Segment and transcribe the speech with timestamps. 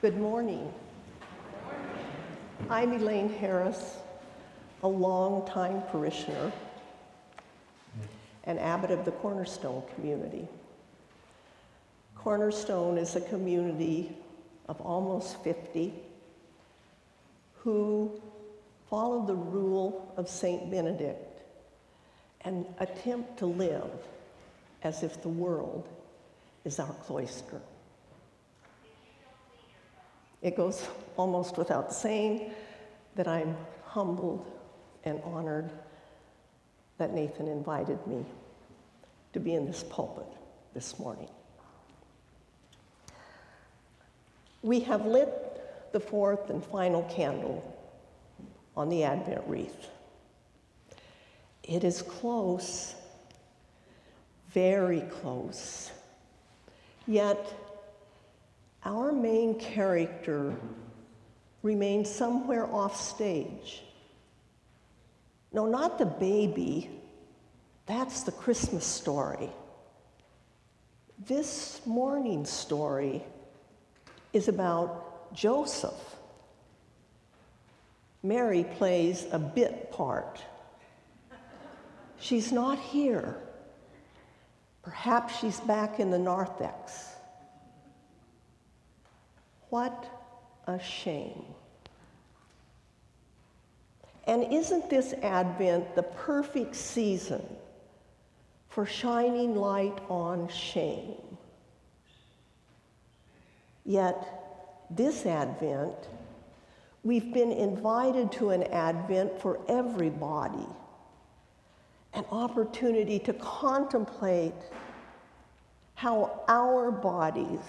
[0.00, 0.72] Good morning.
[2.70, 3.96] I'm Elaine Harris,
[4.84, 6.52] a longtime parishioner
[8.44, 10.46] and abbot of the Cornerstone community.
[12.14, 14.16] Cornerstone is a community
[14.68, 15.92] of almost 50
[17.56, 18.22] who
[18.88, 20.70] follow the rule of St.
[20.70, 21.42] Benedict
[22.42, 23.90] and attempt to live
[24.84, 25.88] as if the world
[26.64, 27.60] is our cloister.
[30.42, 32.52] It goes almost without saying
[33.16, 34.46] that I'm humbled
[35.04, 35.70] and honored
[36.98, 38.24] that Nathan invited me
[39.32, 40.26] to be in this pulpit
[40.74, 41.28] this morning.
[44.62, 47.62] We have lit the fourth and final candle
[48.76, 49.88] on the Advent wreath.
[51.62, 52.94] It is close,
[54.50, 55.90] very close,
[57.06, 57.67] yet
[58.84, 60.54] our main character
[61.62, 63.82] remains somewhere off stage.
[65.52, 66.90] No, not the baby.
[67.86, 69.50] That's the Christmas story.
[71.26, 73.24] This morning story
[74.32, 76.16] is about Joseph.
[78.22, 80.42] Mary plays a bit part.
[82.20, 83.36] She's not here.
[84.82, 87.14] Perhaps she's back in the narthex.
[89.70, 90.06] What
[90.66, 91.44] a shame.
[94.26, 97.42] And isn't this Advent the perfect season
[98.68, 101.16] for shining light on shame?
[103.86, 105.96] Yet, this Advent,
[107.04, 110.66] we've been invited to an Advent for everybody,
[112.12, 114.52] an opportunity to contemplate
[115.94, 117.60] how our bodies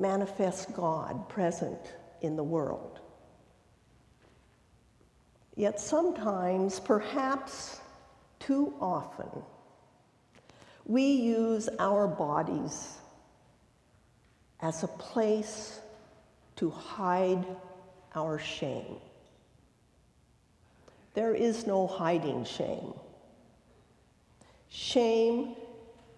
[0.00, 3.00] manifest God present in the world.
[5.56, 7.80] Yet sometimes, perhaps
[8.38, 9.42] too often,
[10.84, 12.98] we use our bodies
[14.60, 15.80] as a place
[16.56, 17.44] to hide
[18.14, 18.96] our shame.
[21.14, 22.94] There is no hiding shame.
[24.68, 25.56] Shame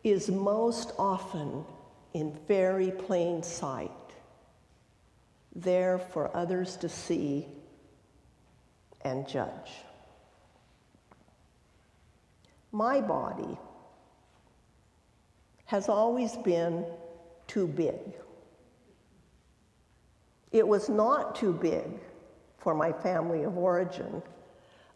[0.05, 1.65] is most often
[2.13, 3.91] in very plain sight,
[5.55, 7.47] there for others to see
[9.03, 9.71] and judge.
[12.73, 13.59] My body
[15.67, 16.85] has always been
[17.47, 18.15] too big.
[20.53, 22.01] It was not too big
[22.59, 24.23] for my family of origin,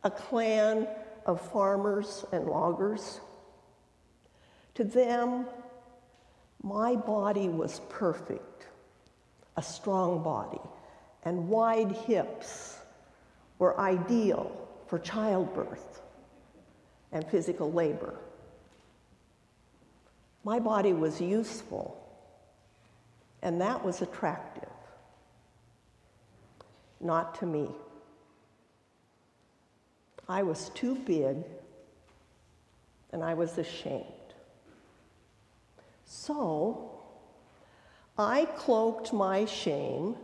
[0.03, 0.89] a clan
[1.27, 3.21] of farmers and loggers.
[4.75, 5.47] To them,
[6.65, 8.67] my body was perfect,
[9.59, 10.63] a strong body,
[11.27, 12.79] and wide hips
[13.59, 14.51] were ideal
[14.87, 16.01] for childbirth
[17.13, 18.15] and physical labor.
[20.43, 22.03] My body was useful,
[23.43, 24.69] and that was attractive.
[26.99, 27.69] Not to me.
[30.31, 31.37] I was too big,
[33.13, 34.24] and I was ashamed.
[36.17, 36.93] So,
[38.17, 40.15] I cloaked my shame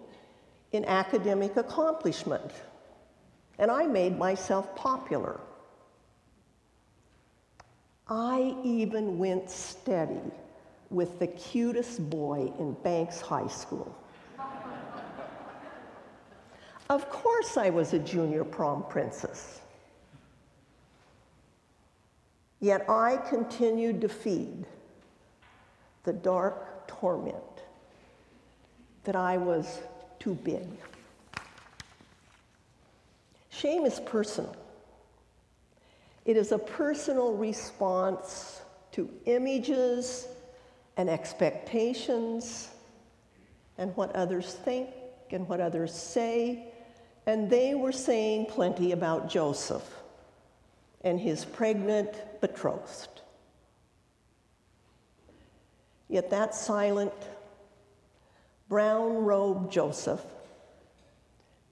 [0.71, 2.53] in academic accomplishment,
[3.59, 5.41] and I made myself popular.
[8.09, 10.31] I even went steady
[10.91, 13.93] with the cutest boy in Banks High School.
[16.89, 19.61] of course, I was a junior prom princess.
[22.61, 24.67] Yet I continued to feed
[26.05, 27.37] the dark torment
[29.05, 29.81] that I was
[30.19, 30.67] too big.
[33.51, 34.55] Shame is personal.
[36.25, 38.61] It is a personal response
[38.93, 40.27] to images
[40.97, 42.69] and expectations
[43.79, 44.91] and what others think
[45.31, 46.73] and what others say.
[47.27, 49.89] And they were saying plenty about Joseph
[51.03, 53.20] and his pregnant betrothed.
[56.11, 57.15] Yet that silent,
[58.69, 60.25] brown robed Joseph,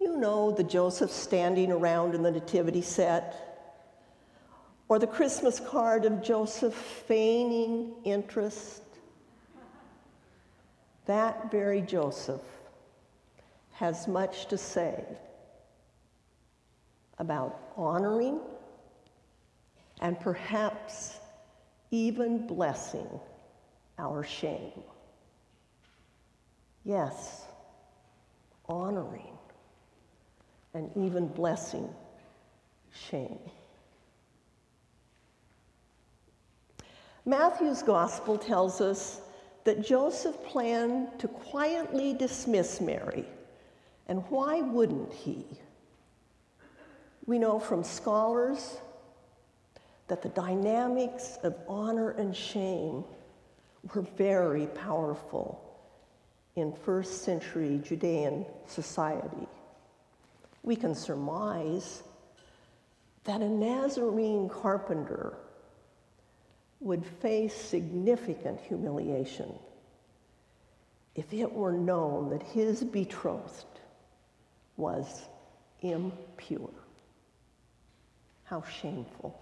[0.00, 3.34] you know the Joseph standing around in the nativity set,
[4.88, 8.82] or the Christmas card of Joseph feigning interest.
[11.06, 12.40] That very Joseph
[13.72, 15.04] has much to say
[17.18, 18.38] about honoring
[20.00, 21.18] and perhaps
[21.90, 23.08] even blessing
[23.98, 24.82] our shame.
[26.84, 27.44] Yes,
[28.68, 29.36] honoring,
[30.74, 31.88] and even blessing
[33.10, 33.38] shame.
[37.26, 39.20] Matthew's gospel tells us
[39.64, 43.26] that Joseph planned to quietly dismiss Mary.
[44.06, 45.44] And why wouldn't he?
[47.26, 48.78] We know from scholars
[50.06, 53.04] that the dynamics of honor and shame
[53.94, 55.64] were very powerful
[56.56, 59.46] in first century Judean society.
[60.62, 62.02] We can surmise
[63.24, 65.36] that a Nazarene carpenter
[66.80, 69.52] would face significant humiliation
[71.14, 73.80] if it were known that his betrothed
[74.76, 75.26] was
[75.82, 76.70] impure.
[78.44, 79.38] How shameful.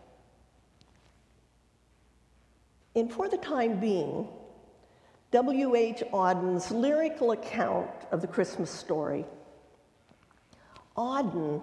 [2.97, 4.27] And for the time being,
[5.31, 6.03] W.H.
[6.13, 9.27] Auden's lyrical account of the Christmas story,
[10.97, 11.61] Auden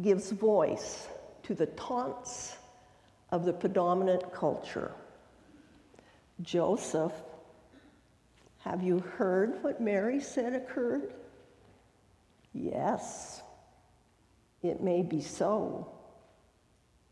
[0.00, 1.06] gives voice
[1.42, 2.56] to the taunts
[3.30, 4.92] of the predominant culture.
[6.40, 7.12] Joseph,
[8.60, 11.12] have you heard what Mary said occurred?
[12.54, 13.42] Yes,
[14.62, 15.86] it may be so.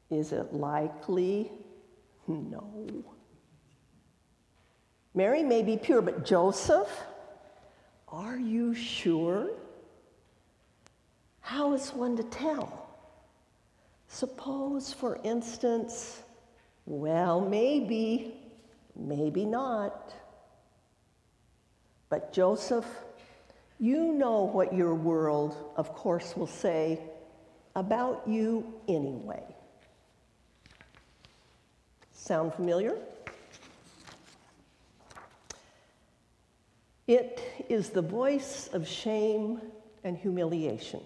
[0.08, 1.52] Is it likely?
[2.26, 3.04] No.
[5.14, 6.88] Mary may be pure, but Joseph,
[8.08, 9.50] are you sure?
[11.40, 12.88] How is one to tell?
[14.08, 16.22] Suppose, for instance,
[16.86, 18.34] well, maybe,
[18.96, 20.14] maybe not.
[22.08, 22.86] But Joseph,
[23.78, 27.00] you know what your world, of course, will say
[27.74, 29.42] about you anyway.
[32.12, 32.96] Sound familiar?
[37.06, 39.60] It is the voice of shame
[40.04, 41.00] and humiliation.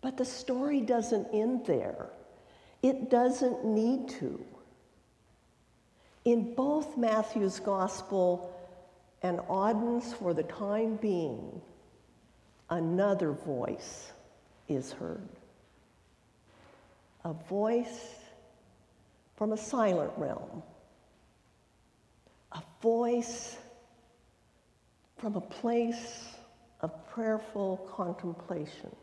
[0.00, 2.06] But the story doesn't end there.
[2.82, 4.42] It doesn't need to.
[6.24, 8.54] In both Matthew's gospel
[9.22, 11.60] and Auden's for the time being,
[12.70, 14.12] another voice
[14.68, 15.28] is heard.
[17.24, 18.14] A voice
[19.36, 20.62] from a silent realm.
[22.80, 23.56] Voice
[25.18, 26.34] from a place
[26.80, 28.94] of prayerful contemplation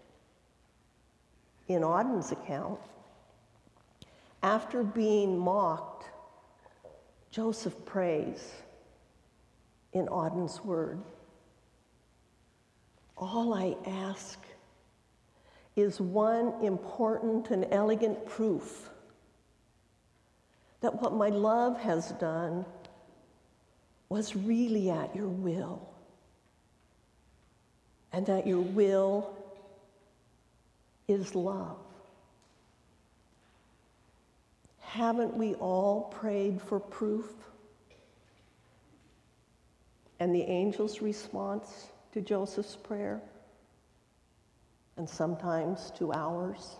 [1.68, 2.80] in Auden's account,
[4.42, 6.06] after being mocked,
[7.30, 8.52] Joseph prays
[9.94, 11.00] in Auden's word.
[13.18, 14.40] All I ask
[15.76, 18.90] is one important and elegant proof
[20.82, 22.66] that what my love has done
[24.10, 25.88] was really at your will,
[28.14, 29.36] and that your will
[31.08, 31.78] is love.
[34.80, 37.26] Haven't we all prayed for proof?
[40.20, 43.22] And the angel's response to Joseph's prayer,
[44.96, 46.78] and sometimes to ours?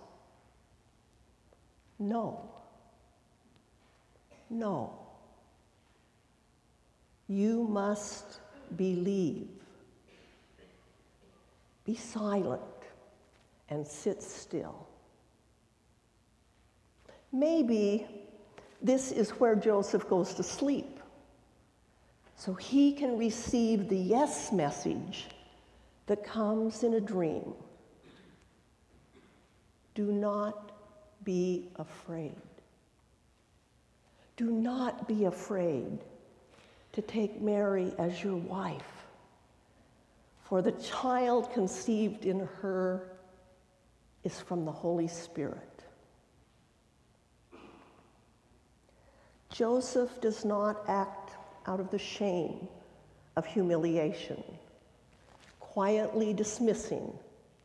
[2.00, 2.50] No.
[4.50, 5.07] No.
[7.28, 8.40] You must
[8.76, 9.48] believe.
[11.86, 12.62] Be silent
[13.70, 14.88] and sit still.
[17.32, 18.08] Maybe
[18.82, 21.00] this is where Joseph goes to sleep
[22.36, 25.28] so he can receive the yes message
[26.06, 27.54] that comes in a dream.
[29.96, 30.72] Do not
[31.24, 32.36] be afraid.
[34.38, 36.00] Do not be afraid
[36.98, 39.06] to take Mary as your wife,
[40.46, 43.12] for the child conceived in her
[44.24, 45.84] is from the Holy Spirit.
[49.52, 51.34] Joseph does not act
[51.68, 52.68] out of the shame
[53.36, 54.44] of humiliation,
[55.60, 57.14] quietly dismissing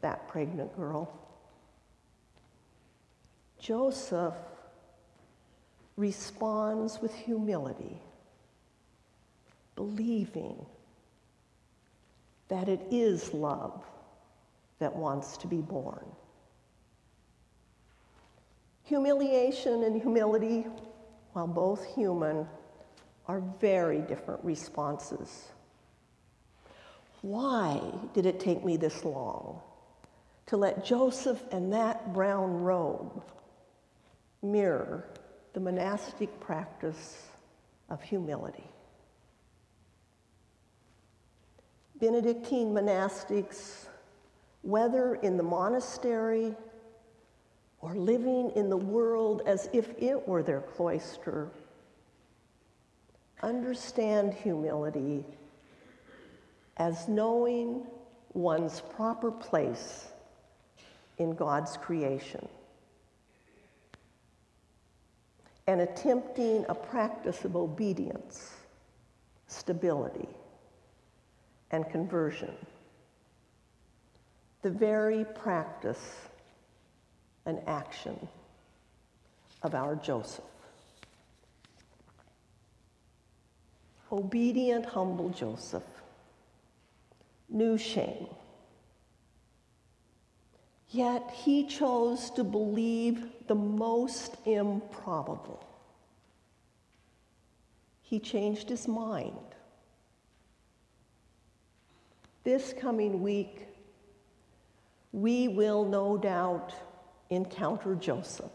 [0.03, 1.11] that pregnant girl.
[3.59, 4.37] Joseph
[5.97, 7.99] responds with humility,
[9.77, 10.65] believing
[12.49, 13.83] that it is love
[14.79, 16.05] that wants to be born.
[18.85, 20.67] Humiliation and humility,
[21.33, 22.47] while both human,
[23.27, 25.49] are very different responses.
[27.23, 27.81] Why
[28.13, 29.61] did it take me this long
[30.47, 33.23] to let Joseph and that brown robe
[34.43, 35.09] mirror
[35.53, 37.23] the monastic practice
[37.89, 38.72] of humility?
[42.03, 43.87] Benedictine monastics,
[44.63, 46.53] whether in the monastery
[47.81, 51.49] or living in the world as if it were their cloister,
[53.41, 55.25] understand humility
[56.77, 57.87] as knowing
[58.33, 60.09] one's proper place
[61.19, 62.49] in God's creation
[65.69, 68.51] and attempting a practice of obedience,
[69.47, 70.27] stability,
[71.73, 72.55] and conversion.
[74.63, 76.17] The very practice
[77.47, 78.29] and action
[79.63, 80.45] of our Joseph.
[84.13, 85.83] Obedient, humble Joseph
[87.49, 88.27] knew shame.
[90.91, 95.65] Yet he chose to believe the most improbable.
[98.03, 99.33] He changed his mind.
[102.45, 103.69] This coming week,
[105.13, 106.75] we will no doubt
[107.31, 108.51] encounter Joseph.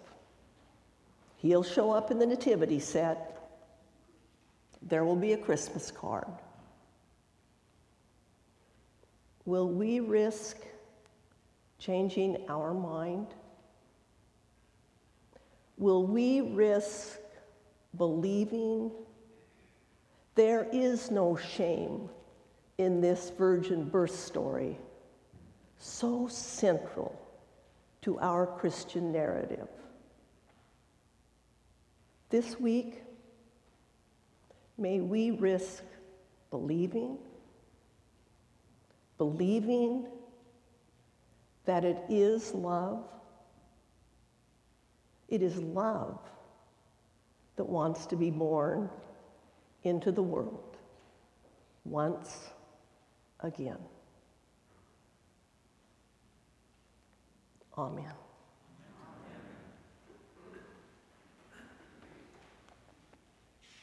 [1.37, 3.49] He'll show up in the nativity set.
[4.81, 6.27] There will be a Christmas card.
[9.45, 10.57] Will we risk
[11.79, 13.27] changing our mind?
[15.77, 17.19] Will we risk
[17.95, 18.91] believing
[20.35, 22.09] there is no shame
[22.77, 24.77] in this virgin birth story,
[25.77, 27.19] so central
[28.01, 29.67] to our Christian narrative?
[32.29, 33.03] This week,
[34.77, 35.83] may we risk
[36.51, 37.17] believing
[39.17, 40.05] believing
[41.65, 43.03] that it is love.
[45.27, 46.19] It is love
[47.57, 48.89] that wants to be born
[49.83, 50.77] into the world
[51.83, 52.51] once
[53.41, 53.77] again.
[57.77, 58.26] Amen.